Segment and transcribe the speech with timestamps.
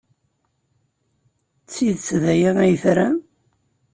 [1.63, 3.17] D tidet d aya ay tram?